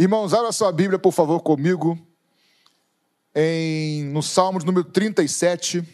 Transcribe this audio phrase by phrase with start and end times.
[0.00, 1.98] Irmãos, abra sua Bíblia, por favor, comigo,
[3.34, 5.78] em, no Salmo de número 37.
[5.80, 5.86] Hoje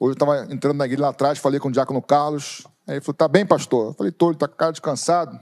[0.00, 2.66] eu estava entrando na igreja lá atrás, falei com o diácono Carlos.
[2.84, 3.90] Aí ele falou: Tá bem, pastor?
[3.90, 5.38] Eu falei: Tô, ele está com cara de cansado.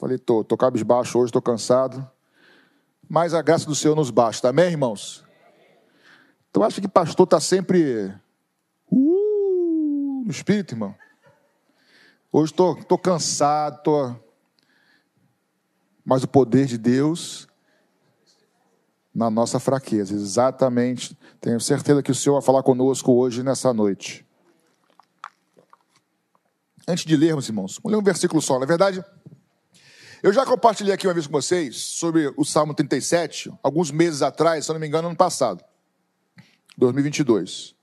[0.00, 2.04] Falei: Tô, tô cabisbaixo hoje, estou cansado.
[3.08, 5.24] Mas a graça do Senhor nos basta, amém, irmãos?
[6.50, 8.12] Então acha que pastor está sempre
[8.90, 10.92] uh, no espírito, irmão?
[12.32, 14.29] Hoje estou cansado, estou
[16.04, 17.48] mas o poder de Deus
[19.14, 20.14] na nossa fraqueza.
[20.14, 21.16] Exatamente.
[21.40, 24.26] Tenho certeza que o Senhor vai falar conosco hoje, nessa noite.
[26.86, 28.58] Antes de lermos, irmãos, vamos ler um versículo só.
[28.58, 29.04] Na verdade,
[30.22, 34.64] eu já compartilhei aqui uma vez com vocês sobre o Salmo 37, alguns meses atrás,
[34.64, 35.64] se eu não me engano, ano passado,
[36.76, 37.74] 2022.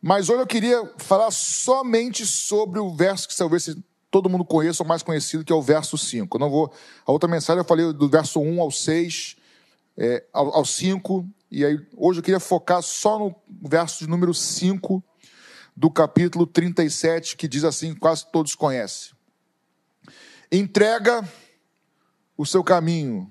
[0.00, 3.74] Mas hoje eu queria falar somente sobre o verso que talvez
[4.10, 6.36] todo mundo conheça, o mais conhecido, que é o verso 5.
[6.36, 6.72] Eu não vou.
[7.04, 9.36] A outra mensagem eu falei do verso 1 ao 6,
[9.96, 14.32] é, ao, ao 5, e aí hoje eu queria focar só no verso de número
[14.34, 15.02] 5
[15.76, 19.14] do capítulo 37, que diz assim: quase todos conhecem.
[20.50, 21.28] Entrega
[22.36, 23.30] o seu caminho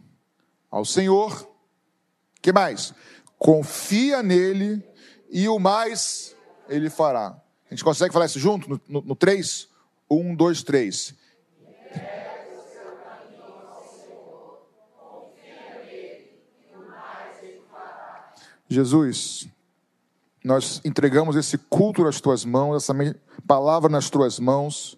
[0.70, 1.50] ao Senhor.
[2.42, 2.94] que mais?
[3.38, 4.84] Confia nele
[5.30, 6.36] e o mais
[6.68, 7.42] ele fará.
[7.66, 9.68] A gente consegue falar isso junto no, no, no 3?
[10.10, 11.16] Um, dois, três.
[18.68, 19.48] Jesus,
[20.44, 22.94] nós entregamos esse culto nas tuas mãos, essa
[23.48, 24.98] palavra nas tuas mãos.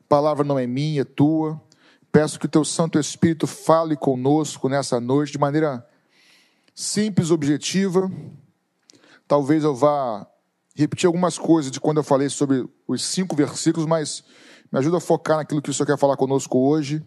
[0.00, 1.60] A palavra não é minha, é tua.
[2.10, 5.86] Peço que o teu Santo Espírito fale conosco nessa noite de maneira
[6.74, 8.10] simples, objetiva.
[9.26, 10.26] Talvez eu vá
[10.74, 14.24] repetir algumas coisas de quando eu falei sobre os cinco versículos, mas
[14.70, 17.02] me ajuda a focar naquilo que o Senhor quer falar conosco hoje,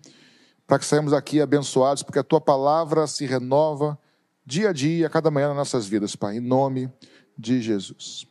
[0.66, 3.98] para que saímos aqui abençoados, porque a tua palavra se renova
[4.45, 6.92] dia a dia, cada manhã nas nossas vidas, Pai, em nome
[7.38, 8.26] de Jesus.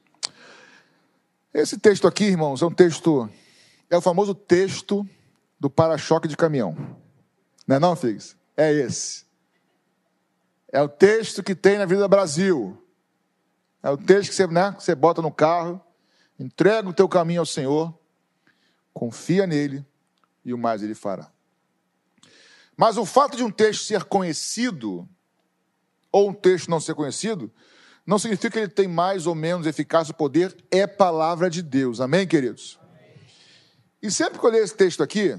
[1.53, 3.29] Esse texto aqui, irmãos, é um texto,
[3.89, 5.07] é o famoso texto
[5.59, 6.77] do para-choque de caminhão.
[7.67, 8.37] Não é não, Figs?
[8.57, 9.25] É esse.
[10.73, 12.77] É o texto que tem na vida do Brasil.
[13.83, 15.81] É o texto que você, né, que você bota no carro,
[16.39, 17.93] entrega o teu caminho ao Senhor,
[18.93, 19.85] confia nele
[20.45, 21.31] e o mais ele fará.
[22.77, 25.09] Mas o fato de um texto ser conhecido,
[26.11, 27.53] ou um texto não ser conhecido,
[28.07, 32.01] não significa que ele tem mais ou menos eficácia ou poder, é palavra de Deus.
[32.01, 32.79] Amém, queridos?
[32.83, 33.15] Amém.
[34.03, 35.39] E sempre que eu ler esse texto aqui,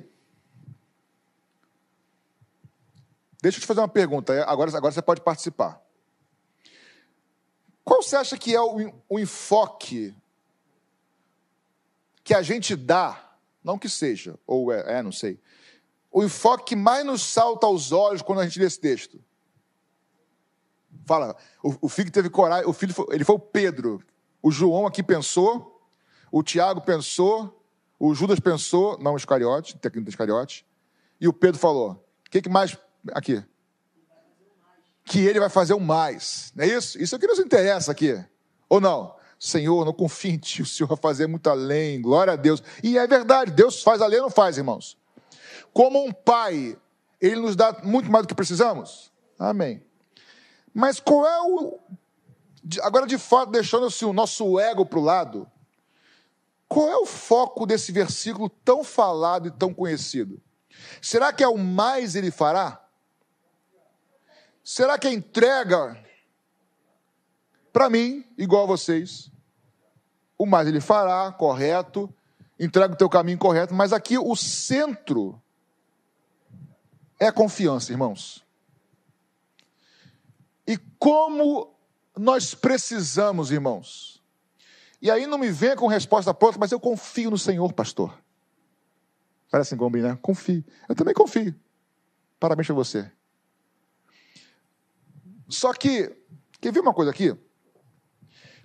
[3.42, 5.82] deixa eu te fazer uma pergunta, agora, agora você pode participar.
[7.84, 10.16] Qual você acha que é o, o enfoque
[12.24, 13.31] que a gente dá,
[13.64, 15.40] não que seja, ou é, é, não sei,
[16.12, 19.24] o enfoque que mais nos salta aos olhos quando a gente lê esse texto?
[21.06, 24.04] Fala, o, o filho teve coragem, o filho foi, ele foi o Pedro,
[24.42, 25.82] o João aqui pensou,
[26.32, 27.64] o Tiago pensou,
[28.00, 30.66] o Judas pensou, não o Iscariote, técnico Iscariote,
[31.20, 31.92] e o Pedro falou:
[32.26, 32.78] o que, que mais
[33.14, 33.44] aqui?
[35.12, 36.52] que ele vai fazer o mais.
[36.56, 37.02] Não é isso?
[37.02, 38.24] Isso é o que nos interessa aqui.
[38.70, 39.14] Ou não?
[39.44, 42.62] Senhor, não confio em ti, o Senhor vai fazer muito além, glória a Deus.
[42.84, 44.96] E é verdade, Deus faz além ou não faz, irmãos?
[45.74, 46.78] Como um pai,
[47.20, 49.12] ele nos dá muito mais do que precisamos?
[49.40, 49.84] Amém.
[50.72, 51.80] Mas qual é o.
[52.84, 55.52] Agora, de fato, deixando assim, o nosso ego para o lado,
[56.68, 60.40] qual é o foco desse versículo tão falado e tão conhecido?
[61.02, 62.80] Será que é o mais ele fará?
[64.64, 65.98] Será que a entrega,
[67.74, 69.31] para mim, igual a vocês,
[70.42, 72.12] o mais ele fará, correto,
[72.60, 75.40] entrega o teu caminho correto, mas aqui o centro
[77.20, 78.44] é a confiança, irmãos.
[80.66, 81.72] E como
[82.18, 84.20] nós precisamos, irmãos.
[85.00, 88.12] E aí não me venha com resposta pronta, mas eu confio no Senhor, pastor.
[89.52, 90.18] Parece um né?
[90.24, 90.66] Confio.
[90.90, 91.54] Eu também confio.
[92.40, 93.12] Parabéns para você.
[95.48, 96.12] Só que,
[96.60, 97.38] quer ver uma coisa aqui?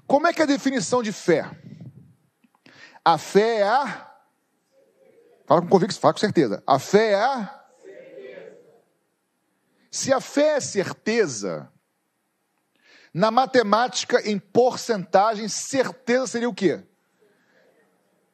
[0.06, 1.50] Como é que é a definição de fé?
[3.04, 4.12] A fé é a.
[5.46, 6.62] Fala com convicção, fala com certeza.
[6.66, 7.64] A fé é a.
[7.82, 8.56] Certeza.
[9.90, 11.70] Se a fé é certeza,
[13.12, 16.82] na matemática, em porcentagem, certeza seria o quê?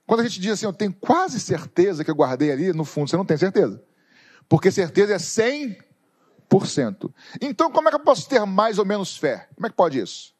[0.06, 3.08] Quando a gente diz assim, eu tenho quase certeza que eu guardei ali, no fundo
[3.08, 3.82] você não tem certeza.
[4.48, 5.92] Porque certeza é 100
[7.40, 9.48] então, como é que eu posso ter mais ou menos fé?
[9.54, 10.31] Como é que pode isso?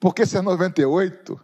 [0.00, 1.40] Porque se é 98,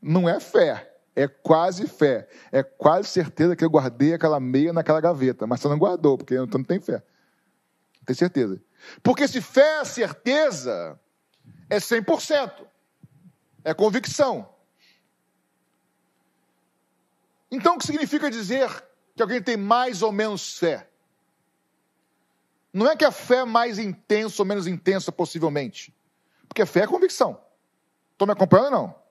[0.00, 2.28] não é fé, É quase fé.
[2.52, 5.46] É quase certeza que eu guardei aquela meia naquela gaveta.
[5.46, 7.02] Mas você não guardou, porque então não tem fé.
[8.04, 8.62] Tem certeza.
[9.02, 11.00] Porque se fé é certeza,
[11.70, 12.66] é 100%.
[13.64, 14.46] É convicção.
[17.50, 18.68] Então, o que significa dizer
[19.14, 20.86] que alguém tem mais ou menos fé?
[22.72, 25.94] Não é que a fé é mais intensa ou menos intensa, possivelmente.
[26.48, 27.40] Porque fé é convicção.
[28.12, 29.06] Estão me acompanhando ou não?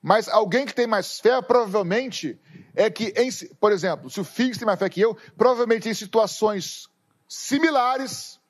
[0.00, 2.40] Mas alguém que tem mais fé, provavelmente,
[2.74, 3.28] é que, em,
[3.58, 6.88] por exemplo, se o filho tem mais fé que eu, provavelmente em situações
[7.28, 8.40] similares,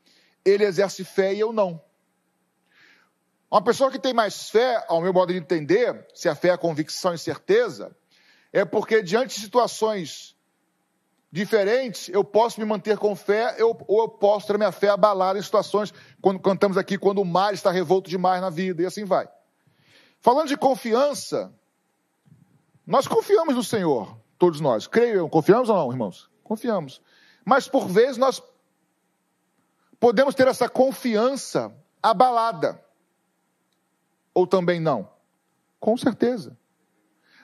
[0.45, 1.83] ele exerce fé e eu não.
[3.51, 6.57] Uma pessoa que tem mais fé, ao meu modo de entender, se a fé é
[6.57, 7.97] convicção e certeza,
[8.53, 10.37] é porque diante de situações
[11.31, 15.39] diferentes, eu posso me manter com fé eu, ou eu posso ter minha fé abalada
[15.39, 19.05] em situações, quando cantamos aqui, quando o mar está revolto demais na vida, e assim
[19.05, 19.29] vai.
[20.21, 21.53] Falando de confiança,
[22.87, 24.87] nós confiamos no Senhor, todos nós.
[24.87, 26.31] Creio eu, confiamos ou não, irmãos?
[26.43, 27.03] Confiamos.
[27.45, 28.43] Mas por vezes nós
[30.01, 31.73] podemos ter essa confiança
[32.03, 32.83] abalada.
[34.33, 35.11] Ou também não?
[35.79, 36.57] Com certeza.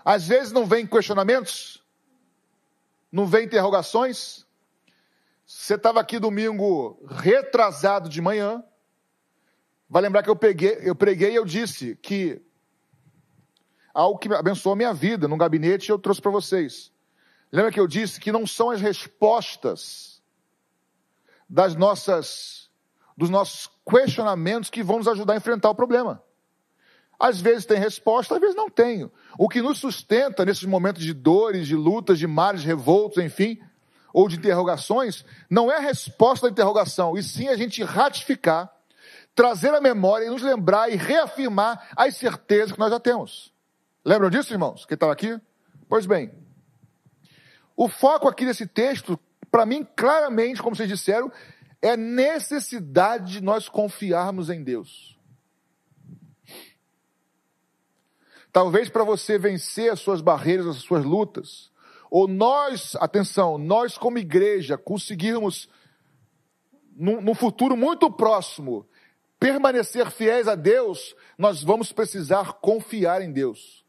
[0.04, 1.83] Às vezes não vem questionamentos,
[3.14, 4.44] não vem interrogações.
[5.46, 8.60] Você estava aqui domingo retrasado de manhã.
[9.88, 12.42] Vai lembrar que eu peguei, eu preguei e eu disse que
[13.94, 16.90] algo que abençoou a minha vida no gabinete eu trouxe para vocês.
[17.52, 20.20] Lembra que eu disse que não são as respostas
[21.48, 22.68] das nossas
[23.16, 26.20] dos nossos questionamentos que vão nos ajudar a enfrentar o problema.
[27.18, 29.10] Às vezes tem resposta, às vezes não tem.
[29.38, 33.58] O que nos sustenta nesses momentos de dores, de lutas, de mares revoltos, enfim,
[34.12, 38.72] ou de interrogações, não é a resposta da interrogação, e sim a gente ratificar,
[39.34, 43.52] trazer a memória e nos lembrar e reafirmar as certezas que nós já temos.
[44.04, 44.84] Lembram disso, irmãos?
[44.84, 45.40] Que estava aqui?
[45.88, 46.30] Pois bem,
[47.76, 49.18] o foco aqui desse texto,
[49.50, 51.30] para mim, claramente, como vocês disseram,
[51.82, 55.13] é a necessidade de nós confiarmos em Deus.
[58.54, 61.72] Talvez para você vencer as suas barreiras, as suas lutas,
[62.08, 65.68] ou nós, atenção, nós como igreja conseguirmos,
[66.94, 68.86] num, futuro muito próximo,
[69.40, 73.84] permanecer fiéis a Deus, nós vamos precisar confiar em Deus.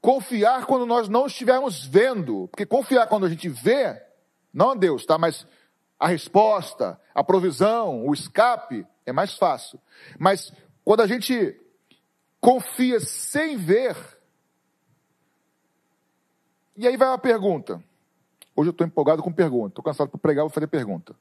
[0.00, 4.00] Confiar quando nós não estivermos vendo, porque confiar quando a gente vê,
[4.54, 5.18] não a Deus, tá?
[5.18, 5.44] Mas
[5.98, 9.80] a resposta, a provisão, o escape é mais fácil.
[10.16, 10.52] Mas
[10.84, 11.60] quando a gente
[12.40, 13.96] confia sem ver,
[16.76, 17.82] e aí vai a pergunta.
[18.56, 19.68] Hoje eu estou empolgado com pergunta.
[19.68, 21.14] Estou cansado para pregar, vou fazer pergunta.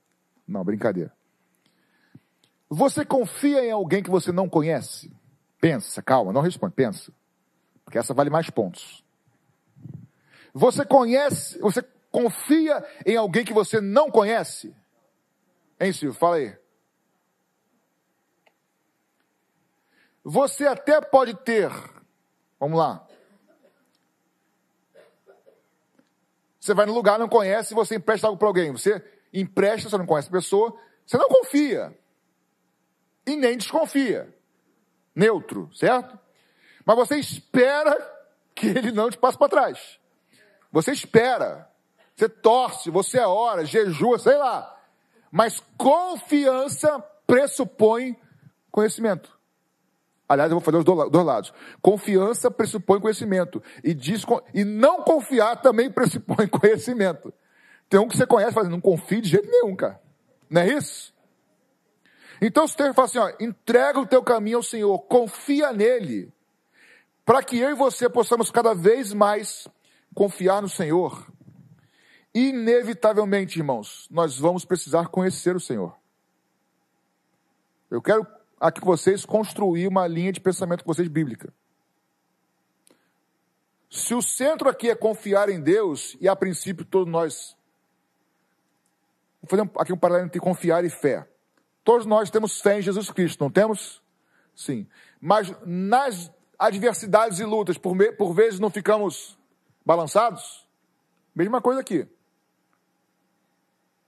[0.47, 1.13] Não, brincadeira.
[2.69, 5.11] Você confia em alguém que você não conhece?
[5.59, 7.11] Pensa, calma, não responde, pensa.
[7.83, 9.03] Porque essa vale mais pontos.
[10.53, 14.75] Você conhece, você confia em alguém que você não conhece?
[15.79, 16.17] Hein, Silvio?
[16.17, 16.55] Fala aí.
[20.31, 21.71] Você até pode ter,
[22.59, 23.03] vamos lá.
[26.59, 28.71] Você vai no lugar, não conhece, você empresta algo para alguém.
[28.71, 29.03] Você
[29.33, 31.97] empresta, você não conhece a pessoa, você não confia.
[33.25, 34.31] E nem desconfia.
[35.15, 36.19] Neutro, certo?
[36.85, 37.97] Mas você espera
[38.53, 39.99] que ele não te passe para trás.
[40.71, 41.67] Você espera.
[42.15, 44.79] Você torce, você ora, jejua, sei lá.
[45.31, 48.15] Mas confiança pressupõe
[48.69, 49.38] conhecimento.
[50.29, 51.51] Aliás, eu vou fazer os dois lados.
[51.81, 53.63] Confiança pressupõe conhecimento.
[53.83, 53.97] E,
[54.53, 57.33] e não confiar também pressupõe conhecimento.
[57.89, 59.99] Tem um que você conhece, mas não confie de jeito nenhum, cara.
[60.47, 61.11] Não é isso?
[62.39, 66.31] Então, o texto fala assim, ó, entrega o teu caminho ao Senhor, confia nele
[67.25, 69.67] para que eu e você possamos cada vez mais
[70.15, 71.31] confiar no Senhor,
[72.33, 75.95] inevitavelmente, irmãos, nós vamos precisar conhecer o Senhor.
[77.91, 78.25] Eu quero
[78.59, 81.53] aqui com vocês construir uma linha de pensamento com vocês bíblica.
[83.89, 87.57] Se o centro aqui é confiar em Deus, e a princípio todos nós.
[89.41, 91.27] Vou fazer aqui um paralelo entre confiar e fé.
[91.83, 94.03] Todos nós temos fé em Jesus Cristo, não temos?
[94.53, 94.87] Sim.
[95.19, 99.39] Mas nas adversidades e lutas, por, me, por vezes não ficamos
[99.85, 100.67] balançados?
[101.33, 102.07] Mesma coisa aqui.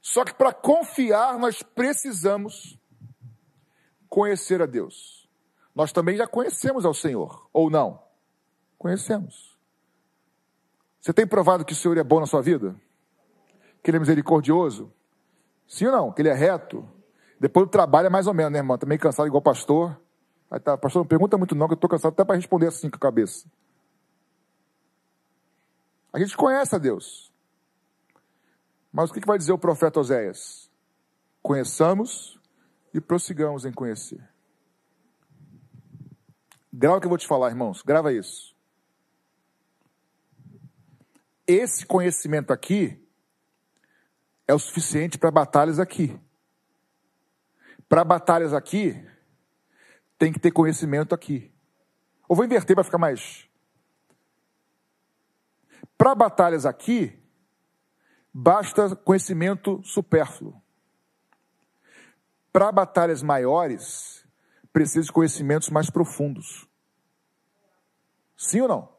[0.01, 2.77] Só que para confiar, nós precisamos
[4.11, 5.25] conhecer a Deus.
[5.73, 8.03] Nós também já conhecemos ao Senhor, ou não?
[8.77, 9.57] Conhecemos.
[10.99, 12.75] Você tem provado que o Senhor é bom na sua vida?
[13.81, 14.91] Que Ele é misericordioso?
[15.65, 16.11] Sim ou não?
[16.11, 16.85] Que Ele é reto?
[17.39, 18.77] Depois do trabalho é mais ou menos, né, irmão?
[18.77, 19.97] Também cansado igual pastor.
[20.51, 22.89] Aí tá, pastor, não pergunta muito não, que eu estou cansado até para responder assim
[22.89, 23.49] com a cabeça.
[26.11, 27.31] A gente conhece a Deus.
[28.91, 30.69] Mas o que vai dizer o profeta Oséias?
[31.41, 32.40] Conheçamos
[32.93, 34.21] e prossigamos em conhecer.
[36.71, 37.81] Grava o que eu vou te falar, irmãos.
[37.81, 38.55] Grava isso.
[41.45, 42.97] Esse conhecimento aqui
[44.47, 46.17] é o suficiente para batalhas aqui.
[47.89, 48.95] Para batalhas aqui,
[50.17, 51.51] tem que ter conhecimento aqui.
[52.27, 53.49] Ou vou inverter para ficar mais.
[55.97, 57.19] Para batalhas aqui,
[58.33, 60.60] basta conhecimento supérfluo.
[62.51, 64.25] Para batalhas maiores,
[64.73, 66.67] precisa de conhecimentos mais profundos.
[68.35, 68.89] Sim ou não?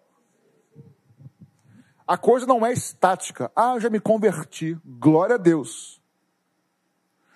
[2.07, 3.51] A coisa não é estática.
[3.55, 4.79] Ah, eu já me converti.
[4.85, 6.01] Glória a Deus.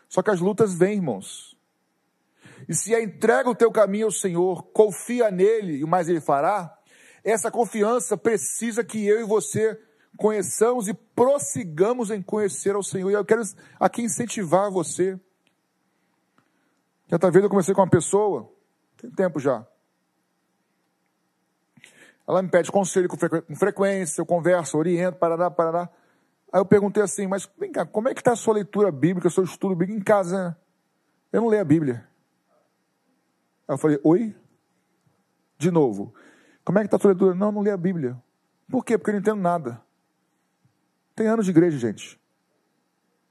[0.09, 1.57] Só que as lutas vêm, irmãos.
[2.69, 6.77] E se a entrega o teu caminho ao Senhor, confia nele e mais ele fará,
[7.23, 9.81] essa confiança precisa que eu e você
[10.17, 13.11] conheçamos e prossigamos em conhecer ao Senhor.
[13.11, 13.43] E eu quero
[13.79, 15.19] aqui incentivar você.
[17.09, 18.53] Certa vez eu comecei com uma pessoa,
[18.97, 19.67] tem tempo já.
[22.27, 25.89] Ela me pede conselho com frequência, eu converso, oriento, parará, parará.
[26.53, 29.31] Aí eu perguntei assim, mas vem cá, como é que está a sua leitura bíblica,
[29.31, 30.49] seu estudo bíblico em casa?
[30.49, 30.57] Né?
[31.33, 32.09] Eu não leio a Bíblia.
[33.69, 34.35] Aí eu falei, oi?
[35.59, 36.15] De novo.
[36.65, 37.35] Como é que está a sua leitura?
[37.35, 38.21] Não, não leio a Bíblia.
[38.69, 38.99] Por quê?
[38.99, 39.81] Porque eu não entendo nada.
[41.15, 42.21] Tem anos de igreja, gente.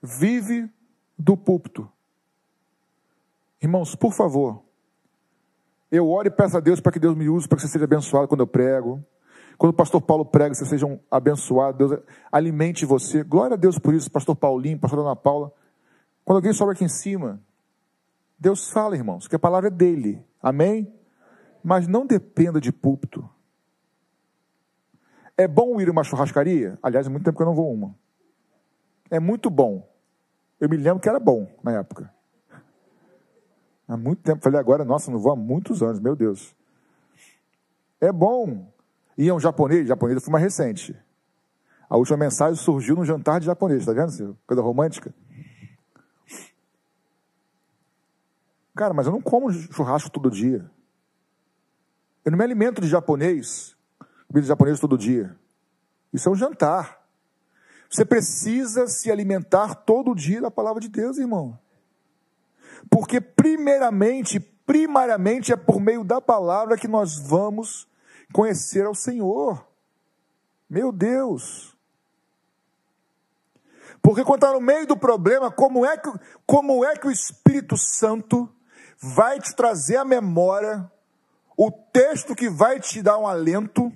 [0.01, 0.69] Vive
[1.17, 1.91] do púlpito.
[3.65, 4.63] Irmãos, por favor,
[5.91, 7.85] eu oro e peço a Deus para que Deus me use, para que você seja
[7.85, 9.03] abençoado quando eu prego.
[9.57, 13.23] Quando o pastor Paulo prega, vocês sejam abençoados, Deus alimente você.
[13.23, 15.51] Glória a Deus por isso, pastor Paulinho, pastor Ana Paula.
[16.23, 17.41] Quando alguém sobe aqui em cima,
[18.37, 20.23] Deus fala, irmãos, que a palavra é dele.
[20.43, 20.93] Amém?
[21.63, 23.27] Mas não dependa de púlpito.
[25.35, 26.77] É bom ir a uma churrascaria?
[26.83, 27.95] Aliás, é muito tempo que eu não vou uma.
[29.09, 29.91] É muito bom.
[30.59, 32.13] Eu me lembro que era bom na época.
[33.87, 34.41] Há muito tempo.
[34.41, 36.55] Falei agora, nossa, não vou há muitos anos, meu Deus.
[38.01, 38.71] É bom.
[39.17, 40.95] Ia um japonês, japonês foi mais recente.
[41.89, 44.37] A última mensagem surgiu no jantar de japonês, tá vendo?
[44.45, 45.13] Coisa romântica.
[48.75, 50.69] Cara, mas eu não como churrasco todo dia.
[52.25, 53.77] Eu não me alimento de japonês,
[54.27, 55.35] comida japonês todo dia.
[56.11, 56.99] Isso é um jantar.
[57.89, 61.57] Você precisa se alimentar todo dia da palavra de Deus, irmão.
[62.89, 67.87] Porque, primeiramente, primariamente é por meio da palavra que nós vamos
[68.33, 69.65] conhecer ao Senhor.
[70.69, 71.75] Meu Deus.
[74.01, 76.11] Porque quando está no meio do problema, como é, que,
[76.45, 78.47] como é que o Espírito Santo
[78.99, 80.91] vai te trazer à memória
[81.57, 83.91] o texto que vai te dar um alento,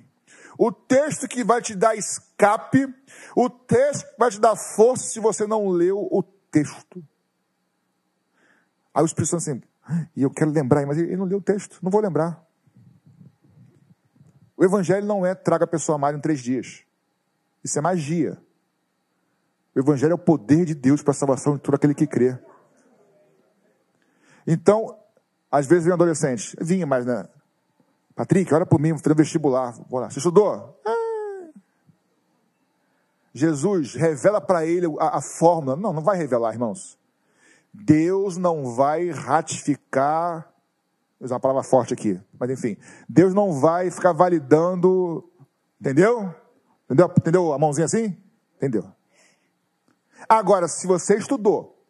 [0.58, 2.92] o texto que vai te dar escape,
[3.36, 7.04] o texto que vai te dar força se você não leu o texto.
[8.94, 9.62] Aí o Espírito assim,
[10.16, 12.44] e eu quero lembrar, mas ele não leu o texto, não vou lembrar.
[14.56, 16.82] O Evangelho não é traga a pessoa amada em três dias.
[17.64, 18.38] Isso é magia.
[19.74, 22.38] O Evangelho é o poder de Deus para a salvação de todo aquele que crê.
[24.46, 24.98] Então,
[25.50, 27.28] às vezes vem um adolescente, vinha mais, né?
[28.14, 29.72] Patrick, olha por mim, vou fazer vestibular.
[29.88, 30.10] Vou lá.
[30.10, 30.78] Você estudou?
[30.84, 31.48] Ah.
[33.32, 35.74] Jesus revela para ele a, a fórmula.
[35.74, 36.99] Não, não vai revelar, irmãos.
[37.72, 40.52] Deus não vai ratificar,
[41.18, 42.76] vou usar uma palavra forte aqui, mas enfim,
[43.08, 45.28] Deus não vai ficar validando,
[45.80, 46.34] entendeu?
[46.84, 47.06] Entendeu?
[47.16, 48.16] Entendeu a mãozinha assim?
[48.56, 48.90] Entendeu?
[50.28, 51.84] Agora, se você estudou,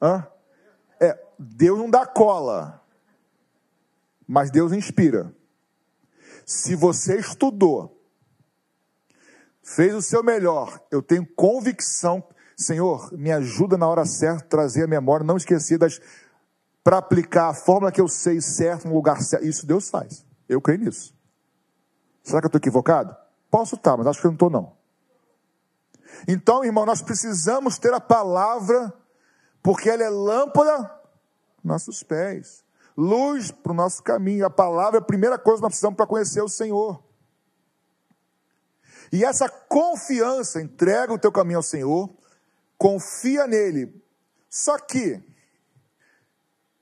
[0.00, 0.26] hã?
[1.00, 2.82] É, Deus não dá cola,
[4.26, 5.34] mas Deus inspira.
[6.44, 8.00] Se você estudou,
[9.62, 12.24] fez o seu melhor, eu tenho convicção
[12.56, 16.00] Senhor, me ajuda na hora certa, trazer a memória, não esquecer das.
[16.82, 19.44] para aplicar a fórmula que eu sei certo no lugar certo.
[19.44, 20.24] Isso Deus faz.
[20.48, 21.14] Eu creio nisso.
[22.22, 23.14] Será que eu estou equivocado?
[23.50, 24.72] Posso estar, mas acho que eu não estou, não.
[26.26, 28.92] Então, irmão, nós precisamos ter a palavra,
[29.62, 30.90] porque ela é lâmpada
[31.62, 32.64] nossos pés,
[32.96, 34.46] luz para o nosso caminho.
[34.46, 37.02] A palavra é a primeira coisa que nós precisamos para conhecer o Senhor.
[39.12, 42.10] E essa confiança, entrega o teu caminho ao Senhor,
[42.78, 44.02] confia nele.
[44.48, 45.22] Só que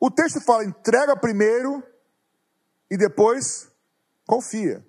[0.00, 1.82] o texto fala: entrega primeiro
[2.90, 3.70] e depois
[4.26, 4.86] confia.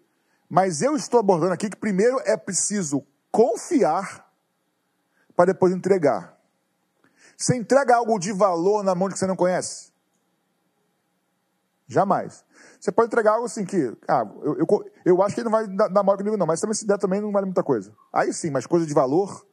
[0.50, 4.30] Mas eu estou abordando aqui que primeiro é preciso confiar
[5.36, 6.38] para depois entregar.
[7.38, 9.92] Você entrega algo de valor na mão de que você não conhece?
[11.88, 12.44] Jamais.
[12.80, 15.68] Você pode entregar algo assim que, ah, eu, eu, eu acho que ele não vai
[15.68, 17.94] dar maior comigo, não, mas também se der também não vale muita coisa.
[18.14, 19.46] Aí sim, mas coisa de valor.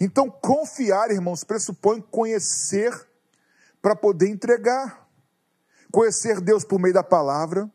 [0.00, 2.92] Então, confiar, irmãos, pressupõe conhecer
[3.80, 5.06] para poder entregar.
[5.92, 7.70] Conhecer Deus por meio da palavra,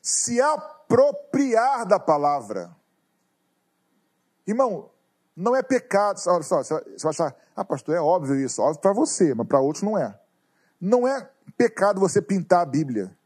[0.00, 2.74] se apropriar da palavra.
[4.46, 4.90] Irmão,
[5.34, 6.20] não é pecado.
[6.28, 9.60] Olha só, você vai achar, ah, pastor, é óbvio isso, óbvio para você, mas para
[9.60, 10.18] outros não é.
[10.80, 13.16] Não é pecado você pintar a Bíblia.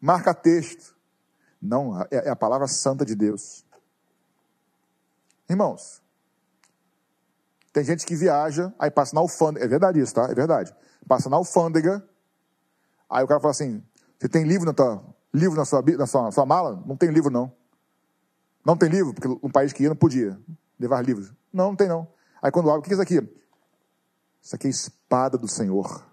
[0.00, 0.94] Marca texto.
[1.60, 3.64] Não, é, é a palavra santa de Deus.
[5.48, 6.02] Irmãos,
[7.74, 9.66] tem gente que viaja, aí passa na alfândega.
[9.66, 10.30] É verdade isso, tá?
[10.30, 10.72] É verdade.
[11.08, 12.08] Passa na alfândega,
[13.10, 13.84] aí o cara fala assim:
[14.16, 15.04] você tem livro na, tua,
[15.34, 16.80] livro na, sua, na sua, na sua mala?
[16.86, 17.52] Não tem livro, não.
[18.64, 20.40] Não tem livro, porque um país que ia não podia
[20.78, 21.34] levar livros.
[21.52, 22.06] Não, não tem não.
[22.40, 23.40] Aí quando abre, o que é isso aqui?
[24.40, 26.06] Isso aqui é espada do Senhor.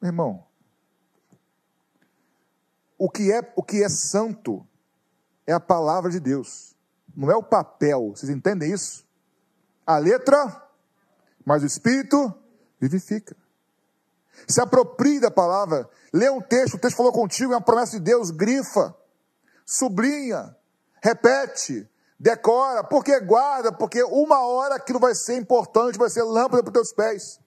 [0.00, 0.44] Meu irmão,
[2.98, 4.66] o que é, o que é santo
[5.46, 6.74] é a palavra de Deus.
[7.14, 8.12] Não é o papel.
[8.16, 9.06] Vocês entendem isso?
[9.86, 10.65] A letra,
[11.46, 12.34] mas o espírito
[12.80, 13.36] vivifica.
[14.48, 15.88] Se aproprie da palavra.
[16.12, 18.94] Lê um texto, o texto falou contigo, é uma promessa de Deus, grifa,
[19.64, 20.54] sublinha,
[21.02, 21.88] repete,
[22.18, 26.72] decora, porque guarda, porque uma hora aquilo vai ser importante, vai ser lâmpada para os
[26.72, 27.40] teus pés.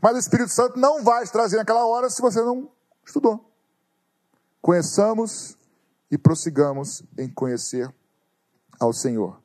[0.00, 2.70] Mas o Espírito Santo não vai te trazer naquela hora se você não
[3.04, 3.44] estudou.
[4.62, 5.56] Conheçamos
[6.10, 7.92] e prossigamos em conhecer
[8.78, 9.40] ao Senhor.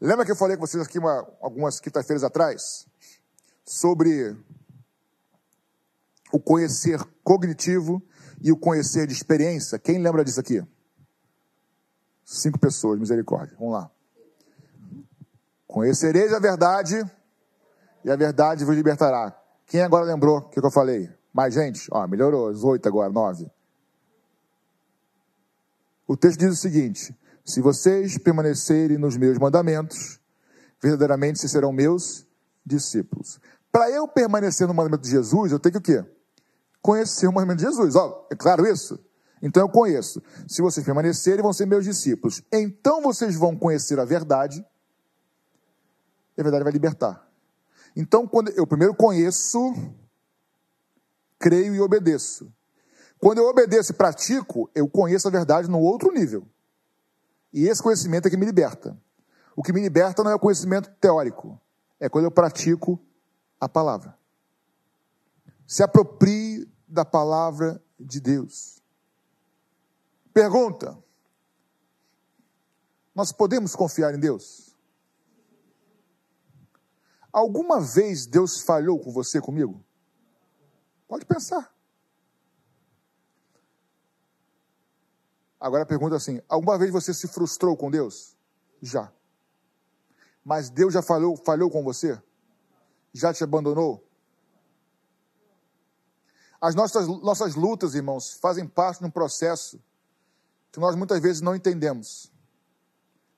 [0.00, 2.86] Lembra que eu falei com vocês aqui uma, algumas quintas-feiras atrás
[3.64, 4.36] sobre
[6.30, 8.02] o conhecer cognitivo
[8.42, 9.78] e o conhecer de experiência?
[9.78, 10.62] Quem lembra disso aqui?
[12.24, 13.56] Cinco pessoas, misericórdia.
[13.58, 13.90] Vamos lá.
[15.66, 17.02] Conhecereis a verdade
[18.04, 19.34] e a verdade vos libertará.
[19.66, 21.10] Quem agora lembrou o que, que eu falei?
[21.32, 21.88] Mais gente?
[21.90, 23.50] Ó, melhorou, os oito agora, nove.
[26.06, 30.20] O texto diz o seguinte: Se vocês permanecerem nos meus mandamentos,
[30.82, 32.26] verdadeiramente vocês serão meus
[32.64, 33.40] discípulos.
[33.70, 36.04] Para eu permanecer no mandamento de Jesus, eu tenho que o quê?
[36.82, 37.94] Conhecer o mandamento de Jesus.
[37.94, 38.98] Ó, é claro isso?
[39.40, 40.20] Então eu conheço.
[40.48, 42.42] Se vocês permanecerem, vão ser meus discípulos.
[42.52, 44.66] Então vocês vão conhecer a verdade,
[46.36, 47.30] e a verdade vai libertar.
[47.94, 49.72] Então, quando eu primeiro conheço,
[51.38, 52.52] creio e obedeço.
[53.18, 56.46] Quando eu obedeço e pratico, eu conheço a verdade no outro nível.
[57.56, 58.94] E esse conhecimento é que me liberta.
[59.56, 61.58] O que me liberta não é o conhecimento teórico,
[61.98, 63.02] é quando eu pratico
[63.58, 64.14] a palavra.
[65.66, 68.82] Se aproprie da palavra de Deus.
[70.34, 71.02] Pergunta:
[73.14, 74.76] Nós podemos confiar em Deus?
[77.32, 79.82] Alguma vez Deus falhou com você, comigo?
[81.08, 81.74] Pode pensar.
[85.66, 88.36] Agora a pergunta é assim: alguma vez você se frustrou com Deus?
[88.80, 89.12] Já.
[90.44, 92.22] Mas Deus já falhou, falhou com você?
[93.12, 94.06] Já te abandonou?
[96.60, 99.82] As nossas, nossas lutas, irmãos, fazem parte de um processo
[100.70, 102.32] que nós muitas vezes não entendemos,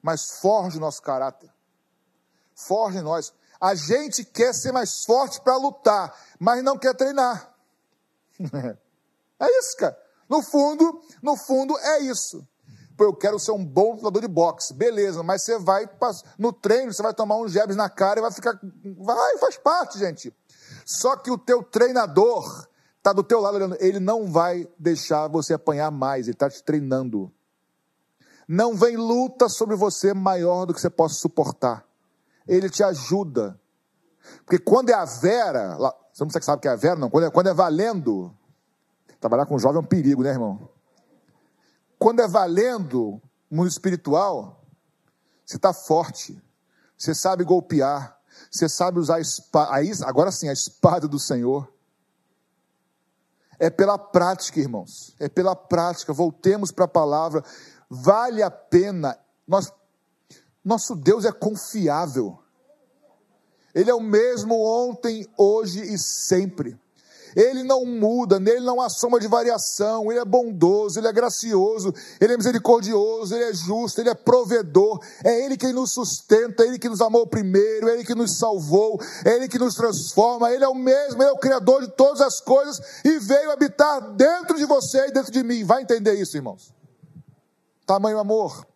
[0.02, 1.50] mas forja o nosso caráter,
[2.54, 3.32] forja em nós.
[3.58, 7.56] A gente quer ser mais forte para lutar, mas não quer treinar.
[9.40, 10.07] é isso, cara.
[10.28, 12.46] No fundo, no fundo é isso.
[12.98, 15.88] Eu quero ser um bom lutador de boxe, beleza, mas você vai
[16.36, 18.58] no treino, você vai tomar uns jabs na cara e vai ficar.
[18.98, 20.34] Vai, faz parte, gente.
[20.84, 25.54] Só que o teu treinador, está do teu lado olhando, ele não vai deixar você
[25.54, 27.32] apanhar mais, ele está te treinando.
[28.48, 31.84] Não vem luta sobre você maior do que você possa suportar.
[32.46, 33.60] Ele te ajuda.
[34.44, 37.26] Porque quando é a Vera, lá, você não sabe que é a Vera, não, quando
[37.26, 38.34] é, quando é valendo,
[39.20, 40.68] trabalhar com jovem é um perigo, né, irmão?
[41.98, 44.64] Quando é valendo no espiritual,
[45.44, 46.40] você está forte,
[46.96, 48.18] você sabe golpear,
[48.50, 51.72] você sabe usar a espada, agora sim, a espada do Senhor.
[53.58, 55.16] É pela prática, irmãos.
[55.18, 56.12] É pela prática.
[56.12, 57.42] Voltemos para a palavra.
[57.90, 59.18] Vale a pena.
[59.46, 59.72] Nós,
[60.64, 62.38] nosso Deus é confiável.
[63.74, 66.78] Ele é o mesmo ontem, hoje e sempre.
[67.36, 71.94] Ele não muda, nele não há soma de variação, ele é bondoso, ele é gracioso,
[72.20, 76.66] ele é misericordioso, ele é justo, ele é provedor, é ele quem nos sustenta, é
[76.66, 80.50] ele que nos amou primeiro, é ele que nos salvou, é ele que nos transforma,
[80.50, 84.00] ele é o mesmo, ele é o criador de todas as coisas e veio habitar
[84.12, 85.64] dentro de você e dentro de mim.
[85.64, 86.74] Vai entender isso, irmãos?
[87.86, 88.66] Tamanho amor.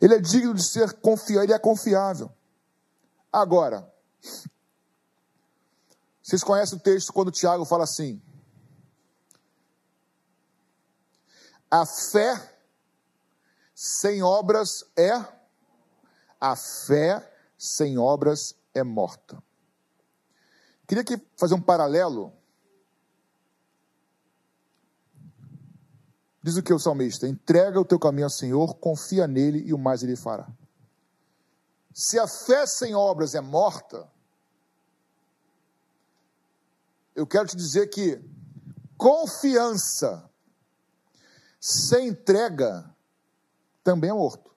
[0.00, 2.30] Ele é digno de ser confiável, ele é confiável.
[3.32, 3.90] Agora,
[6.28, 8.20] vocês conhecem o texto quando Tiago fala assim:
[11.70, 12.54] A fé
[13.74, 15.12] sem obras é
[16.38, 19.42] a fé sem obras é morta.
[20.86, 22.30] Queria aqui fazer um paralelo.
[26.42, 29.78] Diz o que o salmista: entrega o teu caminho ao Senhor, confia nele e o
[29.78, 30.46] mais ele fará.
[31.90, 34.06] Se a fé sem obras é morta,
[37.18, 38.22] eu quero te dizer que
[38.96, 40.30] confiança
[41.60, 42.94] sem entrega
[43.82, 44.54] também é morto.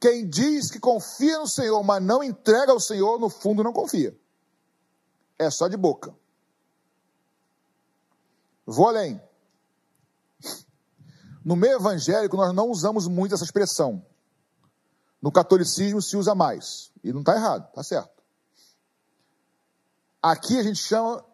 [0.00, 4.18] Quem diz que confia no Senhor, mas não entrega ao Senhor, no fundo não confia.
[5.38, 6.12] É só de boca.
[8.66, 9.22] Vou além.
[11.44, 14.04] No meio evangélico, nós não usamos muito essa expressão.
[15.20, 16.90] No catolicismo se usa mais.
[17.04, 18.21] E não está errado, está certo.
[20.22, 21.24] Aqui a gente chama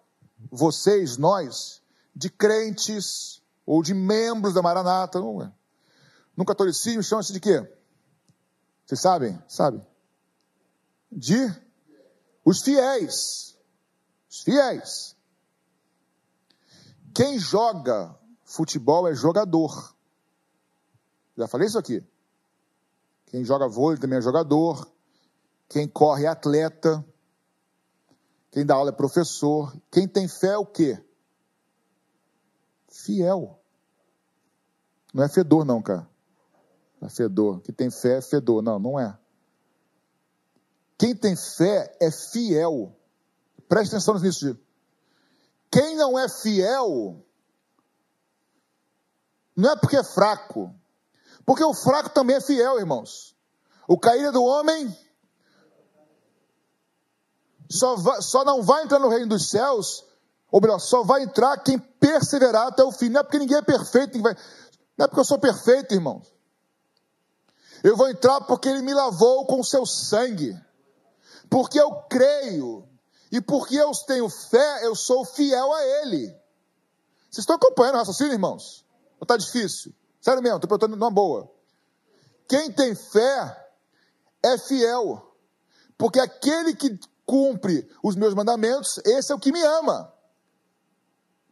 [0.50, 1.82] vocês, nós,
[2.14, 5.20] de crentes ou de membros da Maranata.
[5.20, 5.52] Não é?
[6.34, 7.68] No catolicismo chama-se de quê?
[8.86, 9.38] Vocês sabem?
[9.46, 9.86] Sabe?
[11.12, 11.36] De
[12.44, 13.58] os fiéis.
[14.30, 15.16] Os fiéis.
[17.14, 19.94] Quem joga futebol é jogador.
[21.36, 22.02] Já falei isso aqui.
[23.26, 24.90] Quem joga vôlei também é jogador.
[25.68, 27.04] Quem corre é atleta.
[28.50, 29.76] Quem dá aula é professor.
[29.90, 31.02] Quem tem fé é o quê?
[32.88, 33.58] Fiel.
[35.12, 36.08] Não é fedor, não, cara.
[37.00, 37.60] É fedor.
[37.60, 38.62] Que tem fé é fedor.
[38.62, 39.16] Não, não é.
[40.98, 42.94] Quem tem fé é fiel.
[43.68, 44.58] Preste atenção nisso.
[45.70, 47.22] Quem não é fiel,
[49.54, 50.74] não é porque é fraco.
[51.44, 53.36] Porque o fraco também é fiel, irmãos.
[53.86, 54.94] O cair do homem
[57.68, 60.04] só, vai, só não vai entrar no reino dos céus,
[60.50, 63.08] ou melhor, só vai entrar quem perseverar até o fim.
[63.08, 66.26] Não é porque ninguém é perfeito, não é porque eu sou perfeito, irmãos.
[67.82, 70.58] Eu vou entrar porque ele me lavou com o seu sangue.
[71.48, 72.88] Porque eu creio.
[73.30, 76.26] E porque eu tenho fé, eu sou fiel a ele.
[77.30, 78.84] Vocês estão acompanhando o raciocínio, irmãos?
[79.20, 79.94] Ou está difícil?
[80.20, 81.50] Sério mesmo, estou perguntando numa boa.
[82.48, 83.68] Quem tem fé
[84.42, 85.36] é fiel.
[85.96, 90.10] Porque aquele que cumpre os meus mandamentos, esse é o que me ama.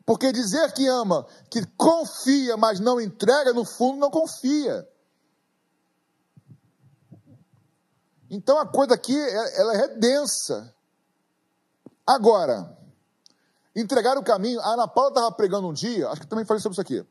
[0.07, 4.89] Porque dizer que ama, que confia, mas não entrega, no fundo não confia.
[8.31, 10.75] Então a coisa aqui, é, ela é densa.
[12.07, 12.75] Agora,
[13.75, 14.61] entregar o caminho.
[14.61, 17.07] A Ana Paula estava pregando um dia, acho que também falei sobre isso aqui,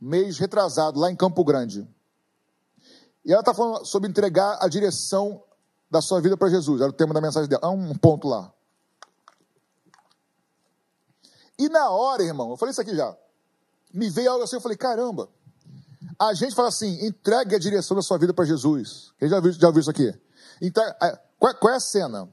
[0.00, 1.86] mês retrasado, lá em Campo Grande.
[3.24, 5.44] E ela está falando sobre entregar a direção
[5.90, 6.80] da sua vida para Jesus.
[6.80, 7.62] Era o tema da mensagem dela.
[7.64, 8.52] Há um ponto lá.
[11.58, 13.14] E na hora, irmão, eu falei isso aqui já.
[13.92, 15.28] Me veio algo assim, eu falei, caramba,
[16.18, 19.12] a gente fala assim, entregue a direção da sua vida para Jesus.
[19.18, 20.14] Quem já viu, já viu isso aqui?
[20.62, 20.84] Então,
[21.38, 22.32] qual, qual é a cena?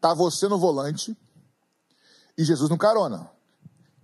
[0.00, 1.16] Tá você no volante
[2.36, 3.30] e Jesus no carona,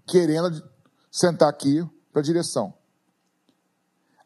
[0.06, 0.62] querendo
[1.10, 2.72] sentar aqui para a direção.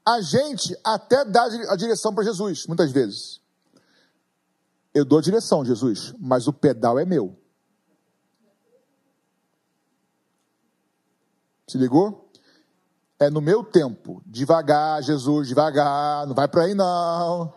[0.05, 3.40] A gente até dá a direção para Jesus, muitas vezes.
[4.96, 7.38] Eu dou a direção, Jesus, mas o pedal é meu.
[11.68, 12.30] Se ligou?
[13.18, 14.22] É no meu tempo.
[14.24, 16.26] Devagar, Jesus, devagar.
[16.26, 17.52] Não vai para aí, não.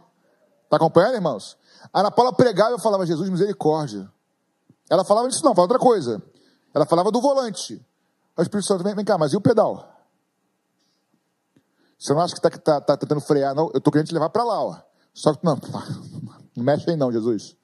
[0.65, 1.57] Está acompanhando, irmãos?
[1.93, 4.11] A Ana Paula pregava e falava, Jesus, misericórdia.
[4.89, 6.21] Ela falava disso, não, falava outra coisa.
[6.73, 7.81] Ela falava do volante.
[8.35, 9.89] O Espírito Santo, vem, vem cá, mas e o pedal?
[11.97, 13.69] Você não acha que está tá, tá tentando frear, não?
[13.73, 14.89] Eu estou querendo te levar para lá, ó.
[15.13, 15.57] Só que, não,
[16.59, 17.55] não mexe aí não, Jesus.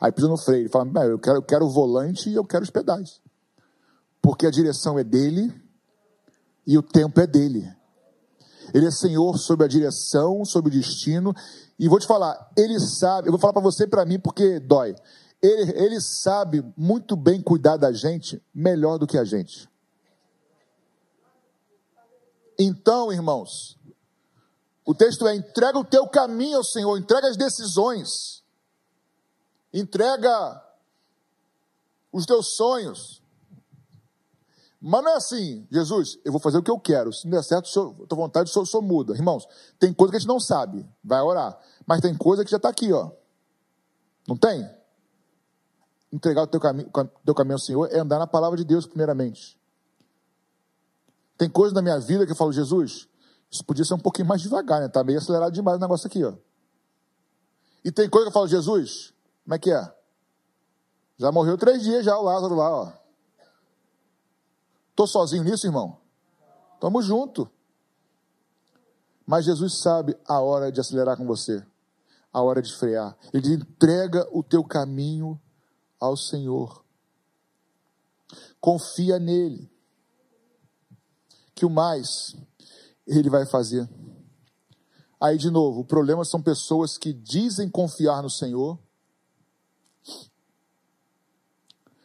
[0.00, 0.62] Aí pisa no freio.
[0.62, 3.20] Ele fala, eu quero, eu quero o volante e eu quero os pedais.
[4.22, 5.52] Porque a direção é dele
[6.66, 7.70] e o tempo é dele.
[8.72, 11.34] Ele é Senhor sobre a direção, sobre o destino.
[11.78, 14.60] E vou te falar, ele sabe, eu vou falar para você e para mim porque
[14.60, 14.94] dói.
[15.40, 19.68] Ele, ele sabe muito bem cuidar da gente melhor do que a gente.
[22.58, 23.77] Então, irmãos,
[24.88, 28.42] o texto é: entrega o teu caminho ao Senhor, entrega as decisões,
[29.70, 30.64] entrega
[32.10, 33.22] os teus sonhos,
[34.80, 37.12] mas não é assim, Jesus, eu vou fazer o que eu quero.
[37.12, 39.12] Se não der certo, estou vontade, sou, sou muda.
[39.12, 39.46] Irmãos,
[39.78, 41.58] tem coisa que a gente não sabe, vai orar.
[41.86, 43.10] Mas tem coisa que já está aqui, ó.
[44.26, 44.66] Não tem?
[46.10, 46.90] Entregar o teu, cami
[47.26, 49.60] teu caminho ao Senhor é andar na palavra de Deus, primeiramente.
[51.36, 53.06] Tem coisa na minha vida que eu falo, Jesus,
[53.50, 54.88] isso podia ser um pouquinho mais devagar, né?
[54.88, 56.34] Tá meio acelerado demais o negócio aqui, ó.
[57.84, 59.94] E tem coisa que eu falo, Jesus, como é que é?
[61.16, 62.92] Já morreu três dias já o Lázaro lá, ó.
[64.90, 65.98] Estou sozinho nisso, irmão?
[66.74, 67.50] Estamos junto.
[69.26, 71.64] Mas Jesus sabe a hora de acelerar com você,
[72.32, 73.16] a hora de frear.
[73.32, 75.40] Ele entrega o teu caminho
[76.00, 76.84] ao Senhor.
[78.60, 79.70] Confia nele.
[81.54, 82.36] Que o mais
[83.16, 83.88] ele vai fazer.
[85.20, 88.78] Aí, de novo, o problema são pessoas que dizem confiar no Senhor,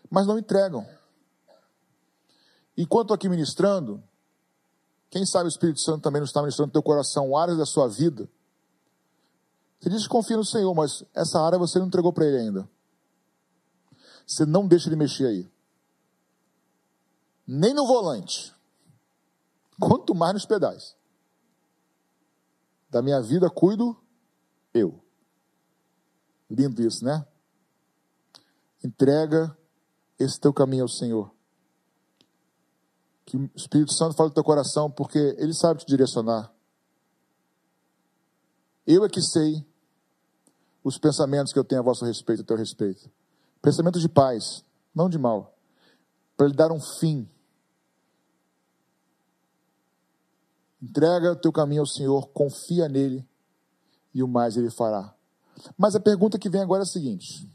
[0.10, 0.88] mas não entregam.
[2.76, 4.02] Enquanto aqui ministrando,
[5.10, 7.88] quem sabe o Espírito Santo também não está ministrando no teu coração áreas da sua
[7.88, 8.28] vida.
[9.80, 12.70] Você diz que confia no Senhor, mas essa área você não entregou para Ele ainda.
[14.26, 15.52] Você não deixa Ele mexer aí.
[17.46, 18.53] Nem no volante.
[19.80, 20.96] Quanto mais nos pedais.
[22.90, 23.98] Da minha vida cuido
[24.74, 25.04] eu.
[26.50, 27.26] Lindo isso, né?
[28.84, 29.58] Entrega
[30.20, 31.34] esse teu caminho ao Senhor.
[33.26, 36.54] Que o Espírito Santo fale do teu coração, porque Ele sabe te direcionar.
[38.86, 39.66] Eu é que sei
[40.84, 43.10] os pensamentos que eu tenho a vosso respeito, a teu respeito.
[43.62, 45.58] Pensamentos de paz, não de mal.
[46.36, 47.30] Para lhe dar um fim
[50.84, 53.26] Entrega o teu caminho ao Senhor, confia nele
[54.14, 55.16] e o mais ele fará.
[55.78, 57.50] Mas a pergunta que vem agora é a seguinte: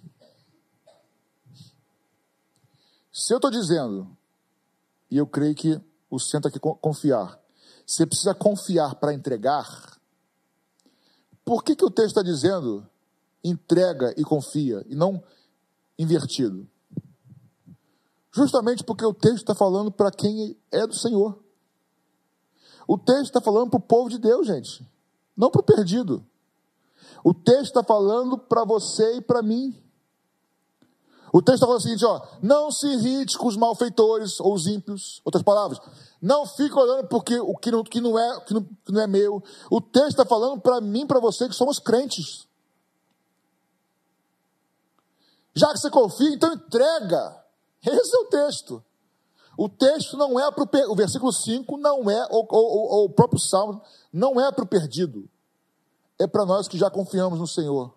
[3.12, 4.16] se eu estou dizendo,
[5.10, 7.38] e eu creio que o centro aqui confiar,
[7.86, 10.00] você precisa confiar para entregar,
[11.44, 12.88] por que, que o texto está dizendo
[13.44, 15.22] entrega e confia, e não
[15.98, 16.66] invertido?
[18.32, 21.46] Justamente porque o texto está falando para quem é do Senhor.
[22.88, 24.83] O texto está falando para o povo de Deus, gente,
[25.37, 26.24] não para o perdido.
[27.22, 29.77] O texto está falando para você e para mim.
[31.31, 34.66] O texto está falando o seguinte: ó, não se irrite com os malfeitores ou os
[34.66, 35.20] ímpios.
[35.22, 35.79] Outras palavras,
[36.22, 39.07] não fique olhando porque o que não, que não, é, que não, que não é
[39.07, 39.42] meu.
[39.70, 42.48] O texto está falando para mim, para você que somos crentes.
[45.55, 47.44] Já que você confia, então entrega.
[47.85, 48.83] Esse é o texto.
[49.58, 53.10] O texto não é para o, o versículo 5 não é, ou, ou, ou o
[53.10, 55.28] próprio Salmo, não é para o perdido.
[56.16, 57.92] É para nós que já confiamos no Senhor.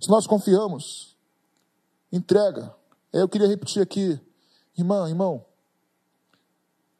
[0.00, 1.16] Se nós confiamos,
[2.12, 2.72] entrega.
[3.12, 4.20] Eu queria repetir aqui,
[4.78, 5.44] irmã, irmão,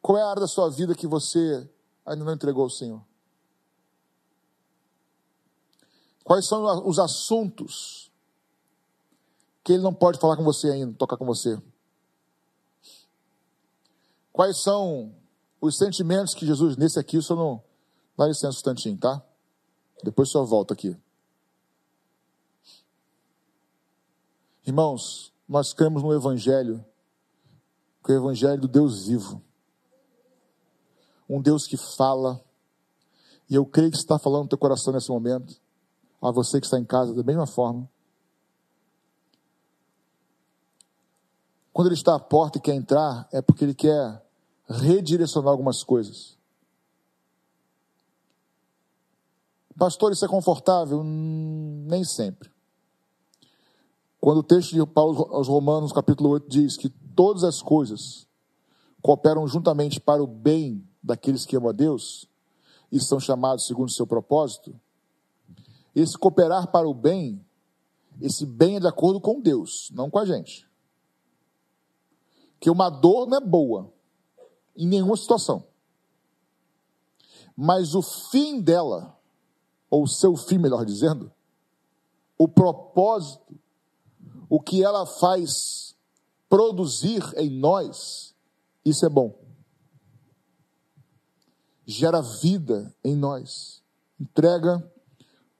[0.01, 1.65] qual é a área da sua vida que você
[2.05, 3.01] ainda não entregou ao Senhor?
[6.25, 8.11] Quais são os assuntos
[9.63, 11.57] que Ele não pode falar com você ainda, tocar com você?
[14.33, 15.15] Quais são
[15.61, 17.63] os sentimentos que Jesus, nesse aqui, senhor não.
[18.17, 19.23] Dá licença um instantinho, tá?
[20.03, 20.97] Depois senhor volta aqui.
[24.65, 26.83] Irmãos, nós cremos no Evangelho,
[28.03, 29.41] que é o Evangelho do Deus vivo.
[31.29, 32.43] Um Deus que fala,
[33.49, 35.55] e eu creio que está falando no teu coração nesse momento,
[36.21, 37.89] a você que está em casa da mesma forma.
[41.71, 44.22] Quando ele está à porta e quer entrar, é porque ele quer
[44.67, 46.37] redirecionar algumas coisas.
[49.77, 51.01] Pastor, isso é confortável?
[51.01, 52.51] Hum, nem sempre.
[54.19, 58.27] Quando o texto de Paulo aos Romanos, capítulo 8, diz que todas as coisas
[59.01, 62.27] cooperam juntamente para o bem daqueles que amam a Deus
[62.91, 64.73] e são chamados segundo o seu propósito,
[65.95, 67.43] esse cooperar para o bem,
[68.21, 70.67] esse bem é de acordo com Deus, não com a gente.
[72.59, 73.91] Que uma dor não é boa,
[74.75, 75.65] em nenhuma situação.
[77.55, 79.17] Mas o fim dela,
[79.89, 81.31] ou seu fim, melhor dizendo,
[82.37, 83.59] o propósito,
[84.49, 85.95] o que ela faz
[86.49, 88.35] produzir em nós,
[88.83, 89.33] isso é bom.
[91.85, 93.83] Gera vida em nós.
[94.19, 94.91] Entrega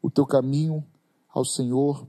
[0.02, 0.86] o teu caminho
[1.30, 2.08] ao Senhor,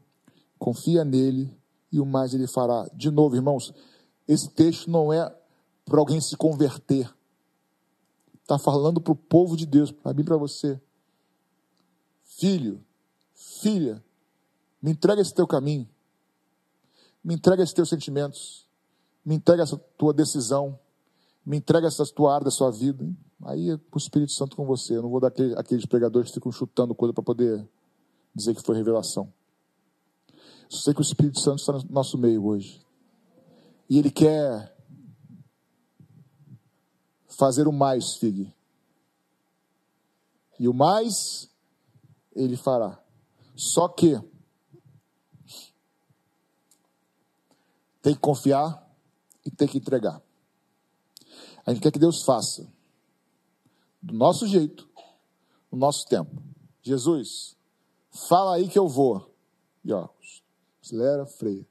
[0.58, 1.56] confia nele
[1.90, 2.88] e o mais ele fará.
[2.92, 3.72] De novo, irmãos,
[4.26, 5.34] esse texto não é
[5.84, 7.12] para alguém se converter.
[8.42, 10.80] Está falando para o povo de Deus, para mim para você.
[12.24, 12.84] Filho,
[13.34, 14.02] filha,
[14.82, 15.88] me entrega esse teu caminho.
[17.22, 18.66] Me entrega esses teus sentimentos.
[19.24, 20.78] Me entrega essa tua decisão.
[21.44, 23.06] Me entrega essa tua área da sua vida.
[23.44, 24.96] Aí é o Espírito Santo com você.
[24.96, 27.66] Eu não vou dar aquele, aqueles pregadores que ficam chutando coisa para poder
[28.34, 29.32] dizer que foi revelação.
[30.70, 32.84] Eu sei que o Espírito Santo está no nosso meio hoje.
[33.88, 34.73] E ele quer
[37.36, 38.52] fazer o mais, Fig.
[40.58, 41.50] E o mais
[42.34, 43.00] ele fará.
[43.56, 44.20] Só que
[48.02, 48.84] tem que confiar
[49.44, 50.22] e tem que entregar.
[51.66, 52.70] A gente quer que Deus faça
[54.02, 54.88] do nosso jeito,
[55.72, 56.42] no nosso tempo.
[56.82, 57.56] Jesus,
[58.28, 59.34] fala aí que eu vou.
[59.82, 60.08] E ó,
[60.82, 61.66] acelera, freia.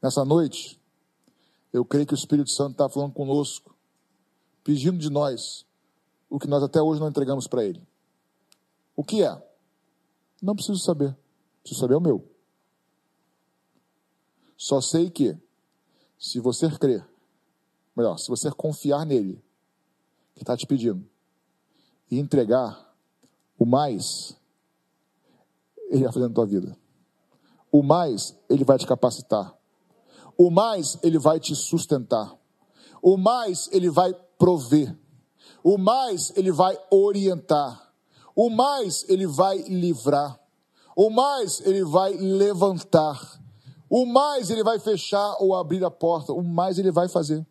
[0.00, 0.80] Nessa noite,
[1.76, 3.76] eu creio que o Espírito Santo está falando conosco,
[4.64, 5.66] pedindo de nós
[6.30, 7.86] o que nós até hoje não entregamos para Ele.
[8.96, 9.46] O que é?
[10.40, 11.14] Não preciso saber.
[11.60, 12.26] Preciso saber o meu.
[14.56, 15.36] Só sei que,
[16.18, 17.06] se você crer,
[17.94, 19.44] melhor, se você confiar nele,
[20.34, 21.06] que está te pedindo,
[22.10, 22.90] e entregar
[23.58, 24.34] o mais,
[25.90, 26.76] ele vai fazer na tua vida.
[27.70, 29.54] O mais, ele vai te capacitar.
[30.38, 32.34] O mais, ele vai te sustentar.
[33.02, 34.96] O mais, ele vai prover.
[35.62, 37.92] O mais, ele vai orientar.
[38.34, 40.38] O mais, ele vai livrar.
[40.94, 43.40] O mais, ele vai levantar.
[43.88, 47.46] O mais ele vai fechar ou abrir a porta, o mais ele vai fazer.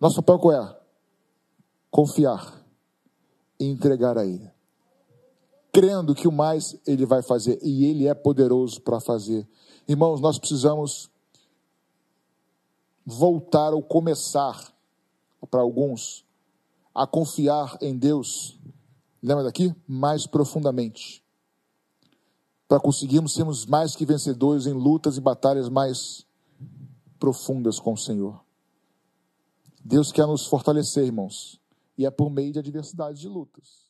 [0.00, 0.80] Nosso papel qual é?
[1.90, 2.64] Confiar
[3.58, 4.50] e entregar a Ele.
[5.72, 9.46] Crendo que o mais Ele vai fazer e Ele é poderoso para fazer.
[9.88, 11.10] Irmãos, nós precisamos
[13.08, 14.72] voltar ou começar,
[15.50, 16.24] para alguns,
[16.94, 18.58] a confiar em Deus.
[19.22, 19.74] Lembra daqui?
[19.86, 21.24] Mais profundamente
[22.68, 26.26] para conseguirmos sermos mais que vencedores em lutas e batalhas mais
[27.18, 28.44] profundas com o Senhor.
[29.82, 31.58] Deus quer nos fortalecer, irmãos,
[31.96, 33.87] e é por meio de adversidades de lutas.